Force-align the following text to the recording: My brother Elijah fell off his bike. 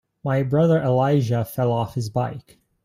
My 0.23 0.41
brother 0.41 0.81
Elijah 0.81 1.45
fell 1.45 1.71
off 1.71 1.93
his 1.93 2.09
bike. 2.09 2.57